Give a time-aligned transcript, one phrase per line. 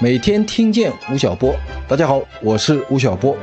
[0.00, 1.52] 每天听见吴晓波，
[1.88, 3.36] 大家好，我是吴晓波。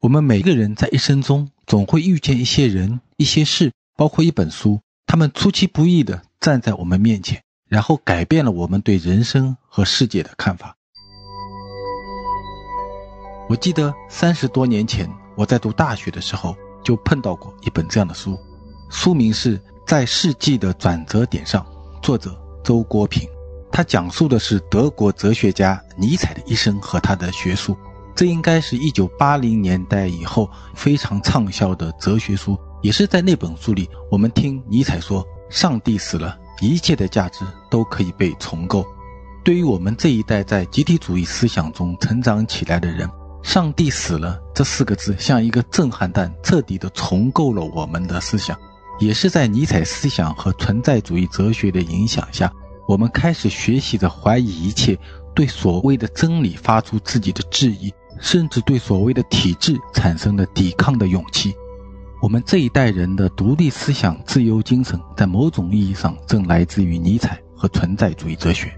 [0.00, 10.74] 我们每个人在一生中总会遇见一些人、一些事，包括一本书，他们出其不意的站在我们面前，然后改变了我们对人生和世界的看法。
[13.48, 18.36] 我记得三十多年前我在读大学的时候，就碰到过一本这样的书，
[18.90, 19.56] 书名是
[19.86, 21.64] 《在世纪的转折点上》，
[22.00, 23.28] 作者周国平，
[23.70, 27.76] 他讲述的是德国哲学家尼采的一生和他的学术。
[28.14, 38.84] 这应该是一九八零年代以后非常畅销的哲学书，也是在那本书里，我们听尼采说：“上帝死了，一切的价值都可以被重构。”
[39.42, 43.08] 对于我们这一代在集体主义思想中成长起来的人
[43.42, 48.58] ，“上帝死了”这四个字像一个震撼弹，彻底的重构了我们的思想。
[49.00, 52.52] 也是在尼采思想和存在主义哲学的影响下，
[52.86, 54.96] 我们开始学习着怀疑一切，
[55.34, 57.92] 对所谓的真理发出自己的质疑。
[58.20, 61.54] 甚至对所谓的体制产生了抵抗的勇气。
[62.20, 68.70] 我们这一代人的独立思想、自由精神，在某种意义上正来自于尼采和存在主义哲学。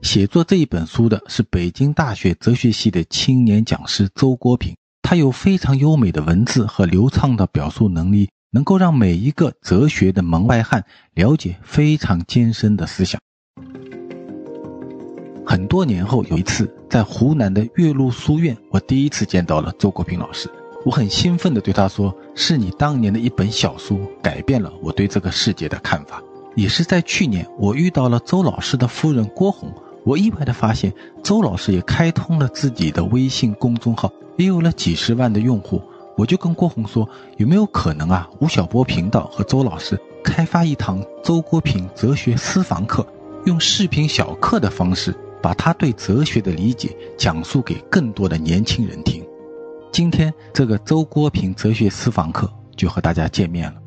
[0.00, 4.74] 写作这一本书的是北京大学哲学系的青年讲师周国平，
[5.12, 10.82] 他有非常优美的文字和流畅的表述能力，能够让每一个哲学的门外汉
[11.12, 13.20] 了解非常艰深的思想。
[15.44, 20.50] 很多年后，有一次在湖南的岳麓书院，我第一次见到了周国平老师。
[20.86, 26.22] 我很兴奋地对他说：“是你当年的一本小书改变了我对这个世界的看法。”
[26.56, 29.70] 也是在去年，我遇到了周老师的夫人郭红，
[30.04, 35.82] 我意外地发现周老师也开通了自己的微信公众号，也有了几十万的用户。
[36.16, 38.28] 我就跟郭红说：“有没有可能啊？
[38.40, 43.06] 吴晓波频道和周老师开发一堂周国平哲学私房课，
[43.46, 49.20] 用视频小课的方式。”把他对哲学的理解讲述给更多的年轻人听。
[49.90, 53.80] 今天这个周国平哲学私房课就和大家见面了。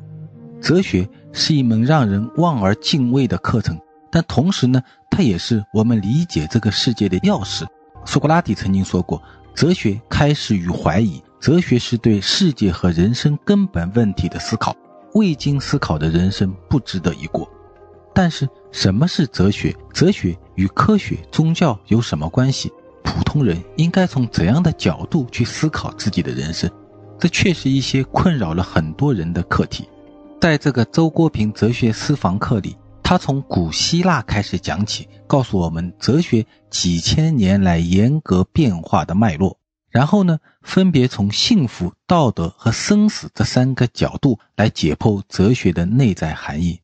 [0.60, 3.80] 哲学是一门让人望而敬畏的课程，
[4.10, 7.64] 但同时呢，它也是我们理解这个世界的钥匙。
[8.04, 9.22] 苏格拉底曾经说过
[9.54, 14.74] ：“哲学开始于怀疑，哲学是对世界和人生根本问题的思考。
[15.14, 17.48] 未经思考的人生不值得一过。”
[18.14, 19.76] 但是，什么是哲学？
[19.92, 22.72] 哲学与科学、宗教有什么关系？
[23.02, 26.70] 普通人应该从怎样的角度去思考自己的人生？
[27.18, 29.88] 这却是一些困扰了很多人的课题。
[30.40, 32.76] 在这个周国平哲学私房课里，
[33.08, 39.60] 他从古希腊开始讲起，告诉我们哲学几千年来严格变化的脉络。
[39.90, 46.80] 然后呢，分别从幸福、道德和生死这三个角度来解剖哲学的内在含义。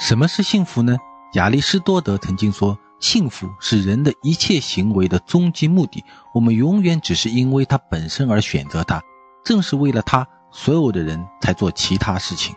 [0.00, 0.96] 什么是幸福呢？
[1.34, 6.02] 亚里士多德曾经说，幸福是人的一切行为的终极目的。
[6.32, 9.02] 我们永远只是因为它本身而选择它，
[9.44, 12.56] 正是为了它，所有的人才做其他事情。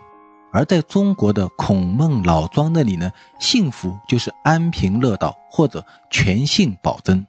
[0.52, 7.26] 而在中国的孔孟老庄那里呢，幸福就是安贫乐道或者全性保真。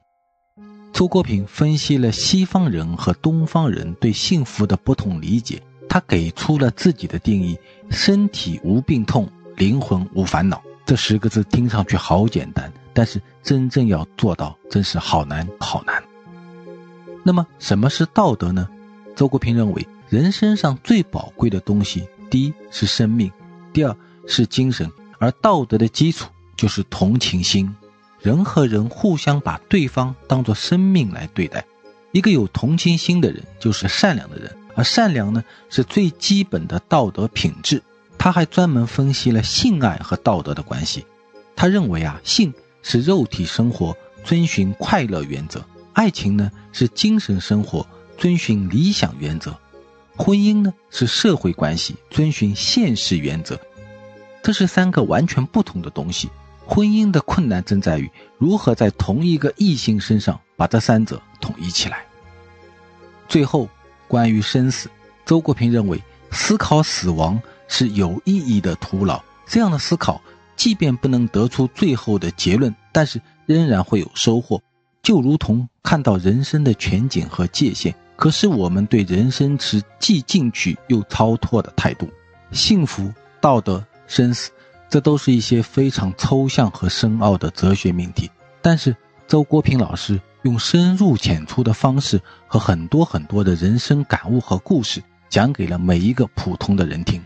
[0.92, 7.58] 周国平分析了西方人和东方人对幸福的不同理解，他给出了自己的定义：
[7.90, 9.28] 身体无病痛。
[9.56, 16.02] 灵魂无烦恼，这十个字听上去好简单，但是真正要做到，真是好难好难。
[17.22, 18.66] 那么，什么是道德呢？
[19.14, 23.30] 周国平认为，人身上最宝贵的东西，第一是生命，
[23.72, 23.96] 第二
[24.26, 27.74] 是精神，而道德的基础就是同情心。
[28.20, 31.64] 人和人互相把对方当作生命来对待，
[32.12, 37.82] 一个有同情心的人就是善良的人，而善良呢，是最基本的道德品质。
[38.18, 41.06] 他还专门分析了性爱和道德的关系。
[41.56, 42.52] 他认为啊，性
[42.82, 45.64] 是肉体生活遵循快乐原则，
[45.94, 47.86] 爱情呢是精神生活
[48.18, 49.58] 遵循理想原则，
[50.22, 53.58] 婚姻呢是社会关系遵循现实原则。
[54.42, 56.28] 这是三个完全不同的东西。
[56.66, 62.04] 婚姻的困难正在于如何在同一个异性身上把这三者统一起来。
[63.28, 63.66] 最后，
[64.06, 64.90] 关于生死，
[65.24, 66.00] 周国平认为
[66.30, 67.40] 思考死亡。
[67.72, 69.22] 是有意义的徒劳。
[69.46, 70.20] 这样的思考，
[70.56, 74.60] 即便不能得出最后的结论，但是仍然会有收获。
[75.04, 82.06] 就如同看到人生的全景和界限，可是我们对人生持既进取又超脱的态度。
[82.52, 84.50] 幸福、道德、生死，
[84.90, 88.30] 这都是一些非常抽象和深奥的哲学命题。
[88.60, 88.94] 但是
[89.26, 97.24] 周国平老师用深入浅出的方式，和很多很多的人生感悟和故事，讲给了每一个普通的人听。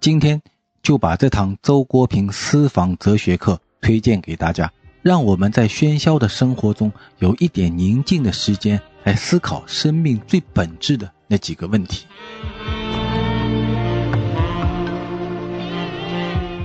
[0.00, 0.40] 今天
[0.82, 4.72] 就把这堂周国平私房哲学课推荐给大家，
[5.08, 12.04] 让我们在喧嚣的生活中有一点宁静的时间来思考生命最本质的那几个问题。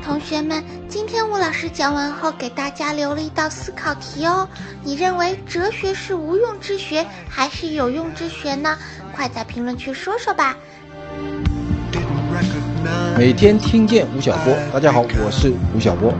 [0.03, 4.45] 同学们，今天吴老师讲完后，给大家留了一道思考题哦。
[4.83, 8.77] 你认为哲学是无用之学还是有用之学呢？
[9.15, 10.57] 快在评论区说说吧。
[13.17, 16.13] 每天听见吴晓波，大家好，我是吴晓波。